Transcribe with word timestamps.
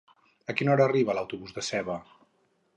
A 0.53 0.55
quina 0.61 0.73
hora 0.75 0.87
arriba 0.89 1.17
l'autobús 1.19 1.55
de 1.61 1.67
Seva? 1.71 1.99